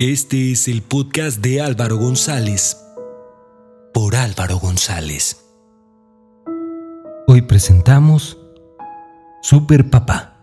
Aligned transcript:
Este 0.00 0.50
es 0.50 0.66
el 0.66 0.82
podcast 0.82 1.40
de 1.40 1.60
Álvaro 1.60 1.98
González 1.98 2.76
por 3.92 4.16
Álvaro 4.16 4.58
González. 4.58 5.46
Hoy 7.28 7.42
presentamos 7.42 8.36
Super 9.40 9.90
Papá. 9.90 10.36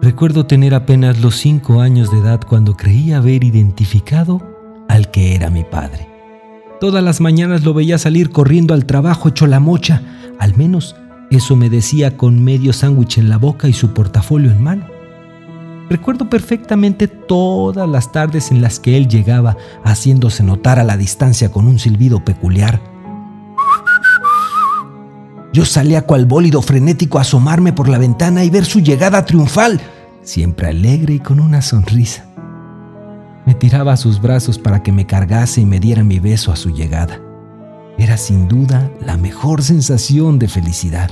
Recuerdo 0.00 0.46
tener 0.46 0.72
apenas 0.72 1.20
los 1.20 1.34
cinco 1.34 1.80
años 1.80 2.12
de 2.12 2.18
edad 2.18 2.42
cuando 2.48 2.76
creí 2.76 3.10
haber 3.10 3.42
identificado 3.42 4.40
al 4.88 5.10
que 5.10 5.34
era 5.34 5.50
mi 5.50 5.64
padre. 5.64 6.08
Todas 6.78 7.02
las 7.02 7.20
mañanas 7.20 7.64
lo 7.64 7.74
veía 7.74 7.98
salir 7.98 8.30
corriendo 8.30 8.72
al 8.72 8.86
trabajo 8.86 9.30
hecho 9.30 9.48
la 9.48 9.58
mocha, 9.58 10.36
al 10.38 10.56
menos 10.56 10.94
eso 11.36 11.54
me 11.54 11.70
decía 11.70 12.16
con 12.16 12.42
medio 12.42 12.72
sándwich 12.72 13.18
en 13.18 13.28
la 13.28 13.38
boca 13.38 13.68
y 13.68 13.72
su 13.72 13.94
portafolio 13.94 14.50
en 14.50 14.62
mano. 14.62 14.86
Recuerdo 15.88 16.30
perfectamente 16.30 17.08
todas 17.08 17.88
las 17.88 18.12
tardes 18.12 18.50
en 18.50 18.62
las 18.62 18.78
que 18.78 18.96
él 18.96 19.08
llegaba 19.08 19.56
haciéndose 19.84 20.44
notar 20.44 20.78
a 20.78 20.84
la 20.84 20.96
distancia 20.96 21.50
con 21.50 21.66
un 21.66 21.78
silbido 21.78 22.24
peculiar. 22.24 22.80
Yo 25.52 25.64
salía 25.64 26.02
cual 26.02 26.26
bólido 26.26 26.62
frenético 26.62 27.18
a 27.18 27.22
asomarme 27.22 27.72
por 27.72 27.88
la 27.88 27.98
ventana 27.98 28.44
y 28.44 28.50
ver 28.50 28.64
su 28.64 28.80
llegada 28.80 29.24
triunfal, 29.24 29.80
siempre 30.22 30.68
alegre 30.68 31.14
y 31.14 31.18
con 31.18 31.40
una 31.40 31.60
sonrisa. 31.60 32.24
Me 33.46 33.54
tiraba 33.54 33.92
a 33.94 33.96
sus 33.96 34.20
brazos 34.20 34.58
para 34.58 34.82
que 34.84 34.92
me 34.92 35.06
cargase 35.06 35.60
y 35.60 35.66
me 35.66 35.80
diera 35.80 36.04
mi 36.04 36.20
beso 36.20 36.52
a 36.52 36.56
su 36.56 36.70
llegada. 36.70 37.20
Era 37.98 38.16
sin 38.16 38.46
duda 38.46 38.92
la 39.04 39.16
mejor 39.16 39.62
sensación 39.62 40.38
de 40.38 40.46
felicidad. 40.46 41.10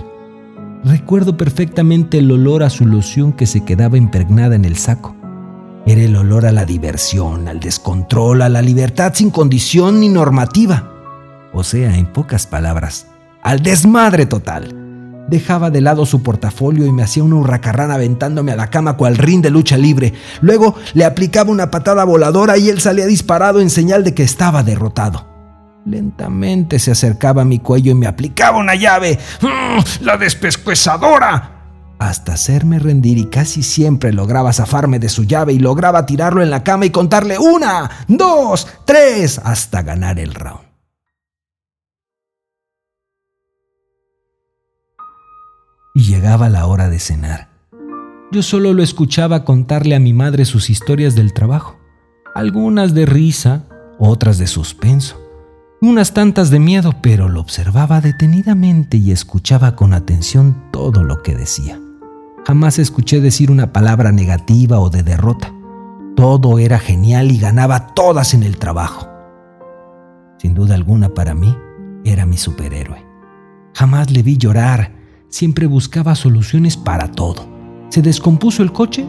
Recuerdo 0.84 1.36
perfectamente 1.36 2.18
el 2.18 2.30
olor 2.30 2.62
a 2.62 2.70
su 2.70 2.86
loción 2.86 3.32
que 3.32 3.46
se 3.46 3.64
quedaba 3.64 3.98
impregnada 3.98 4.54
en 4.54 4.64
el 4.64 4.76
saco. 4.76 5.16
Era 5.86 6.02
el 6.02 6.14
olor 6.16 6.46
a 6.46 6.52
la 6.52 6.64
diversión, 6.64 7.48
al 7.48 7.60
descontrol, 7.60 8.42
a 8.42 8.48
la 8.48 8.62
libertad 8.62 9.12
sin 9.14 9.30
condición 9.30 10.00
ni 10.00 10.08
normativa. 10.08 10.92
O 11.52 11.64
sea, 11.64 11.96
en 11.96 12.06
pocas 12.06 12.46
palabras, 12.46 13.06
al 13.42 13.62
desmadre 13.62 14.26
total. 14.26 14.74
Dejaba 15.28 15.70
de 15.70 15.80
lado 15.80 16.06
su 16.06 16.22
portafolio 16.22 16.86
y 16.86 16.92
me 16.92 17.02
hacía 17.02 17.24
una 17.24 17.36
hurracarrana 17.36 17.94
aventándome 17.94 18.52
a 18.52 18.56
la 18.56 18.70
cama 18.70 18.96
cual 18.96 19.16
rin 19.16 19.42
de 19.42 19.50
lucha 19.50 19.76
libre. 19.76 20.14
Luego 20.40 20.74
le 20.94 21.04
aplicaba 21.04 21.50
una 21.50 21.70
patada 21.70 22.04
voladora 22.04 22.56
y 22.56 22.68
él 22.70 22.80
salía 22.80 23.06
disparado 23.06 23.60
en 23.60 23.68
señal 23.68 24.04
de 24.04 24.14
que 24.14 24.22
estaba 24.22 24.62
derrotado. 24.62 25.27
Lentamente 25.88 26.78
se 26.78 26.90
acercaba 26.90 27.42
a 27.42 27.44
mi 27.46 27.60
cuello 27.60 27.92
y 27.92 27.94
me 27.94 28.06
aplicaba 28.06 28.58
una 28.58 28.74
llave. 28.74 29.18
¡Mm! 29.40 30.04
¡La 30.04 30.18
despescuezadora! 30.18 31.54
Hasta 31.98 32.34
hacerme 32.34 32.78
rendir 32.78 33.16
y 33.16 33.24
casi 33.24 33.62
siempre 33.62 34.12
lograba 34.12 34.52
zafarme 34.52 34.98
de 34.98 35.08
su 35.08 35.24
llave 35.24 35.54
y 35.54 35.58
lograba 35.58 36.04
tirarlo 36.04 36.42
en 36.42 36.50
la 36.50 36.62
cama 36.62 36.84
y 36.84 36.90
contarle 36.90 37.38
una, 37.38 37.90
dos, 38.06 38.68
tres, 38.84 39.40
hasta 39.42 39.80
ganar 39.82 40.18
el 40.18 40.34
round. 40.34 40.68
Y 45.94 46.02
llegaba 46.02 46.50
la 46.50 46.66
hora 46.66 46.90
de 46.90 46.98
cenar. 46.98 47.48
Yo 48.30 48.42
solo 48.42 48.74
lo 48.74 48.82
escuchaba 48.82 49.46
contarle 49.46 49.94
a 49.94 50.00
mi 50.00 50.12
madre 50.12 50.44
sus 50.44 50.68
historias 50.68 51.14
del 51.14 51.32
trabajo, 51.32 51.78
algunas 52.34 52.92
de 52.92 53.06
risa, 53.06 53.64
otras 53.98 54.36
de 54.36 54.46
suspenso 54.46 55.27
unas 55.80 56.12
tantas 56.12 56.50
de 56.50 56.58
miedo, 56.58 56.94
pero 57.02 57.28
lo 57.28 57.40
observaba 57.40 58.00
detenidamente 58.00 58.96
y 58.96 59.12
escuchaba 59.12 59.76
con 59.76 59.92
atención 59.92 60.64
todo 60.72 61.04
lo 61.04 61.22
que 61.22 61.34
decía. 61.34 61.80
Jamás 62.46 62.78
escuché 62.78 63.20
decir 63.20 63.50
una 63.50 63.72
palabra 63.72 64.10
negativa 64.10 64.80
o 64.80 64.90
de 64.90 65.02
derrota. 65.02 65.52
Todo 66.16 66.58
era 66.58 66.78
genial 66.78 67.30
y 67.30 67.38
ganaba 67.38 67.94
todas 67.94 68.34
en 68.34 68.42
el 68.42 68.58
trabajo. 68.58 69.08
Sin 70.38 70.54
duda 70.54 70.74
alguna 70.74 71.14
para 71.14 71.34
mí, 71.34 71.56
era 72.04 72.26
mi 72.26 72.36
superhéroe. 72.36 73.04
Jamás 73.74 74.10
le 74.10 74.22
vi 74.22 74.36
llorar, 74.36 74.92
siempre 75.28 75.66
buscaba 75.66 76.14
soluciones 76.14 76.76
para 76.76 77.12
todo. 77.12 77.46
¿Se 77.90 78.02
descompuso 78.02 78.62
el 78.62 78.72
coche? 78.72 79.06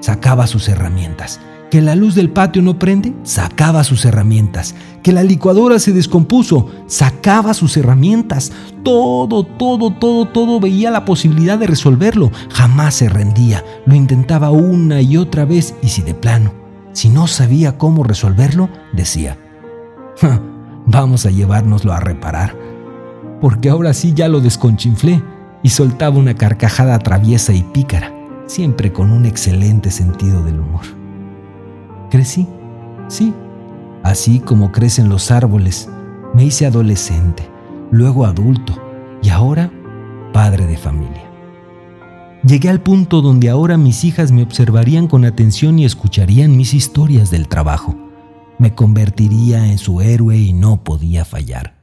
Sacaba 0.00 0.46
sus 0.46 0.68
herramientas 0.68 1.40
que 1.74 1.82
la 1.82 1.96
luz 1.96 2.14
del 2.14 2.30
patio 2.30 2.62
no 2.62 2.78
prende, 2.78 3.12
sacaba 3.24 3.82
sus 3.82 4.04
herramientas. 4.04 4.76
Que 5.02 5.10
la 5.10 5.24
licuadora 5.24 5.80
se 5.80 5.90
descompuso, 5.90 6.70
sacaba 6.86 7.52
sus 7.52 7.76
herramientas. 7.76 8.52
Todo, 8.84 9.42
todo, 9.42 9.92
todo, 9.92 10.24
todo 10.28 10.60
veía 10.60 10.92
la 10.92 11.04
posibilidad 11.04 11.58
de 11.58 11.66
resolverlo. 11.66 12.30
Jamás 12.50 12.94
se 12.94 13.08
rendía. 13.08 13.64
Lo 13.86 13.96
intentaba 13.96 14.52
una 14.52 15.00
y 15.02 15.16
otra 15.16 15.46
vez 15.46 15.74
y 15.82 15.88
si 15.88 16.02
de 16.02 16.14
plano, 16.14 16.54
si 16.92 17.08
no 17.08 17.26
sabía 17.26 17.76
cómo 17.76 18.04
resolverlo, 18.04 18.68
decía, 18.92 19.36
vamos 20.86 21.26
a 21.26 21.30
llevárnoslo 21.32 21.92
a 21.92 21.98
reparar. 21.98 22.56
Porque 23.40 23.68
ahora 23.68 23.94
sí 23.94 24.12
ya 24.14 24.28
lo 24.28 24.40
desconchinflé 24.40 25.20
y 25.64 25.70
soltaba 25.70 26.18
una 26.18 26.34
carcajada 26.34 27.00
traviesa 27.00 27.52
y 27.52 27.64
pícara, 27.64 28.14
siempre 28.46 28.92
con 28.92 29.10
un 29.10 29.26
excelente 29.26 29.90
sentido 29.90 30.40
del 30.44 30.60
humor. 30.60 31.03
Crecí, 32.14 32.46
sí, 33.08 33.34
así 34.04 34.38
como 34.38 34.70
crecen 34.70 35.08
los 35.08 35.32
árboles. 35.32 35.90
Me 36.32 36.44
hice 36.44 36.64
adolescente, 36.64 37.42
luego 37.90 38.24
adulto 38.24 38.80
y 39.20 39.30
ahora 39.30 39.72
padre 40.32 40.68
de 40.68 40.76
familia. 40.76 41.28
Llegué 42.44 42.68
al 42.68 42.80
punto 42.80 43.20
donde 43.20 43.50
ahora 43.50 43.76
mis 43.76 44.04
hijas 44.04 44.30
me 44.30 44.44
observarían 44.44 45.08
con 45.08 45.24
atención 45.24 45.76
y 45.80 45.86
escucharían 45.86 46.56
mis 46.56 46.72
historias 46.72 47.32
del 47.32 47.48
trabajo. 47.48 47.96
Me 48.58 48.76
convertiría 48.76 49.66
en 49.66 49.78
su 49.78 50.00
héroe 50.00 50.38
y 50.38 50.52
no 50.52 50.84
podía 50.84 51.24
fallar. 51.24 51.74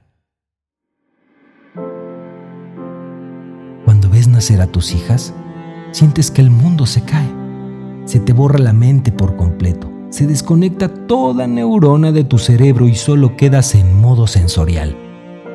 Cuando 3.83 4.09
ves 4.09 4.29
nacer 4.29 4.61
a 4.61 4.67
tus 4.67 4.93
hijas, 4.93 5.33
sientes 5.91 6.31
que 6.31 6.39
el 6.39 6.51
mundo 6.51 6.85
se 6.85 7.01
cae. 7.03 7.29
Se 8.05 8.21
te 8.21 8.31
borra 8.31 8.59
la 8.59 8.71
mente 8.71 9.11
por 9.11 9.35
completo 9.35 9.91
se 10.11 10.27
desconecta 10.27 10.89
toda 10.89 11.47
neurona 11.47 12.11
de 12.11 12.25
tu 12.25 12.37
cerebro 12.37 12.87
y 12.87 12.95
solo 12.95 13.37
quedas 13.37 13.75
en 13.75 13.99
modo 13.99 14.27
sensorial. 14.27 14.95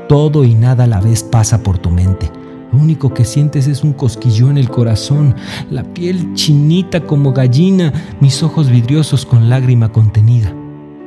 Todo 0.08 0.44
y 0.44 0.54
nada 0.54 0.84
a 0.84 0.86
la 0.86 1.00
vez 1.00 1.22
pasa 1.22 1.62
por 1.62 1.78
tu 1.78 1.90
mente. 1.90 2.30
Lo 2.72 2.78
único 2.78 3.12
que 3.12 3.24
sientes 3.24 3.66
es 3.66 3.84
un 3.84 3.92
cosquillo 3.92 4.50
en 4.50 4.56
el 4.56 4.70
corazón, 4.70 5.36
la 5.70 5.84
piel 5.84 6.32
chinita 6.34 7.02
como 7.02 7.32
gallina, 7.32 7.92
mis 8.20 8.42
ojos 8.42 8.70
vidriosos 8.70 9.26
con 9.26 9.50
lágrima 9.50 9.92
contenida. 9.92 10.48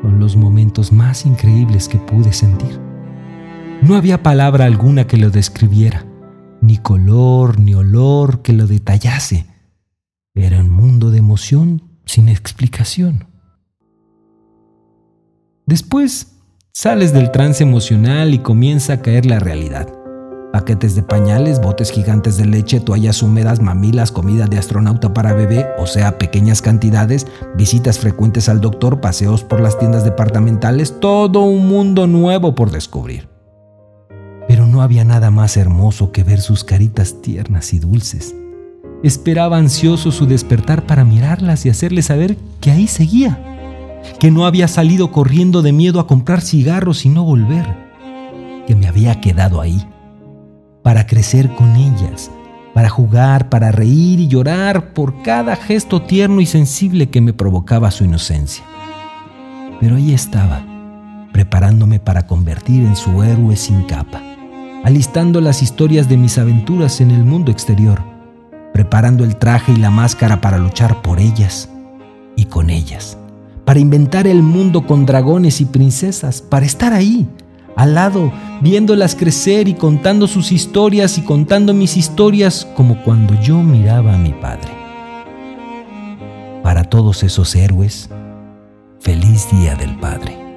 Son 0.01 0.19
los 0.19 0.37
momentos 0.37 0.91
más 0.91 1.25
increíbles 1.25 1.89
que 1.89 1.97
pude 1.97 2.31
sentir. 2.31 2.79
No 3.81 3.95
había 3.95 4.21
palabra 4.21 4.66
alguna 4.66 5.07
que 5.07 5.17
lo 5.17 5.31
describiera, 5.31 6.05
ni 6.61 6.77
color, 6.77 7.59
ni 7.59 7.73
olor 7.73 8.41
que 8.43 8.53
lo 8.53 8.67
detallase. 8.67 9.47
Era 10.35 10.59
un 10.59 10.69
mundo 10.69 11.09
de 11.09 11.17
emoción 11.17 11.81
sin 12.05 12.29
explicación. 12.29 13.25
Después 15.69 16.31
sales 16.72 17.13
del 17.13 17.30
trance 17.30 17.62
emocional 17.62 18.34
y 18.34 18.40
comienza 18.40 18.94
a 18.94 19.02
caer 19.03 19.28
la 19.28 19.38
realidad. 19.38 19.88
Paquetes 20.52 20.96
de 20.96 21.03
pañales, 21.03 21.62
botes 21.62 21.91
gigantes 21.91 22.38
de 22.38 22.46
leche, 22.46 22.80
toallas 22.80 23.22
húmedas, 23.22 23.62
mamilas, 23.62 24.12
comida 24.12 24.47
de 24.47 24.58
astronauta 24.58 25.13
para 25.13 25.34
bebé, 25.34 25.68
o 25.78 25.85
sea, 25.85 26.18
pequeñas 26.18 26.63
cantidades, 26.63 27.28
visitas 27.56 28.00
frecuentes 28.00 28.50
al 28.50 28.62
doctor, 28.62 29.00
paseos 29.00 29.44
por 29.44 29.62
las 29.62 29.78
tiendas 29.78 30.03
departamentales, 30.03 31.00
todo 31.00 31.44
un 31.44 31.68
mundo 31.68 32.08
nuevo 32.08 32.56
por 32.56 32.72
descubrir. 32.72 33.29
Pero 34.47 34.66
no 34.66 34.81
había 34.81 35.06
nada 35.06 35.29
más 35.29 35.56
hermoso 35.56 36.12
que 36.12 36.24
ver 36.24 36.41
sus 36.41 36.63
caritas 36.63 37.22
tiernas 37.22 37.75
y 37.75 37.79
dulces. 37.79 38.34
Esperaba 39.03 39.58
ansioso 39.58 40.11
su 40.11 40.26
despertar 40.26 40.88
para 40.88 41.05
mirarlas 41.05 41.64
y 41.67 41.70
hacerles 41.70 42.08
saber 42.08 42.38
que 42.59 42.72
ahí 42.72 42.88
seguía 42.88 43.46
que 44.19 44.31
no 44.31 44.46
había 44.46 44.67
salido 44.67 45.11
corriendo 45.11 45.61
de 45.61 45.72
miedo 45.72 45.99
a 45.99 46.07
comprar 46.07 46.41
cigarros 46.41 47.05
y 47.05 47.09
no 47.09 47.23
volver, 47.23 47.66
que 48.67 48.75
me 48.75 48.87
había 48.87 49.19
quedado 49.22 49.61
ahí, 49.61 49.87
para 50.84 51.07
crecer 51.07 51.53
con 51.55 51.75
ellas, 51.75 52.29
para 52.73 52.90
jugar, 52.90 53.49
para 53.49 53.72
reír 53.72 54.19
y 54.19 54.28
llorar 54.28 54.93
por 54.93 55.22
cada 55.22 55.55
gesto 55.55 56.01
tierno 56.01 56.41
y 56.41 56.46
sensible 56.46 57.09
que 57.09 57.22
me 57.22 57.34
provocaba 57.34 57.91
su 57.91 58.03
inocencia. 58.03 58.63
Pero 59.79 59.96
ahí 59.96 60.13
estaba, 60.13 60.66
preparándome 61.31 61.99
para 61.99 62.28
convertir 62.28 62.84
en 62.84 62.95
su 62.95 63.23
héroe 63.23 63.55
sin 63.55 63.84
capa, 63.84 64.22
alistando 64.84 65.41
las 65.41 65.61
historias 65.61 66.09
de 66.09 66.17
mis 66.17 66.37
aventuras 66.37 66.99
en 67.02 67.11
el 67.11 67.23
mundo 67.23 67.52
exterior, 67.52 68.02
preparando 68.73 69.23
el 69.23 69.37
traje 69.37 69.72
y 69.72 69.78
la 69.78 69.90
máscara 69.90 70.41
para 70.41 70.57
luchar 70.57 71.02
por 71.02 71.19
ellas 71.19 71.69
y 72.35 72.45
con 72.45 72.69
ellas 72.69 73.17
para 73.69 73.81
inventar 73.81 74.25
el 74.25 74.41
mundo 74.41 74.87
con 74.87 75.05
dragones 75.05 75.61
y 75.61 75.66
princesas, 75.66 76.41
para 76.41 76.66
estar 76.66 76.91
ahí, 76.91 77.29
al 77.75 77.93
lado, 77.93 78.33
viéndolas 78.61 79.13
crecer 79.13 79.67
y 79.67 79.75
contando 79.75 80.25
sus 80.25 80.51
historias 80.51 81.19
y 81.19 81.21
contando 81.21 81.71
mis 81.75 81.95
historias 81.95 82.67
como 82.75 83.03
cuando 83.03 83.39
yo 83.39 83.61
miraba 83.61 84.16
a 84.16 84.17
mi 84.17 84.33
padre. 84.33 84.71
Para 86.63 86.83
todos 86.85 87.21
esos 87.21 87.55
héroes, 87.55 88.09
feliz 89.01 89.47
Día 89.51 89.75
del 89.75 89.95
Padre. 89.99 90.48